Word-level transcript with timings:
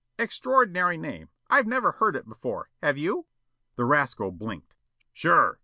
"Extraordinary 0.17 0.97
name. 0.97 1.29
I've 1.47 1.67
never 1.67 1.91
heard 1.91 2.15
it 2.15 2.27
before, 2.27 2.71
have 2.81 2.97
you?" 2.97 3.27
The 3.75 3.85
rascal 3.85 4.31
blinked. 4.31 4.75
"Sure. 5.13 5.59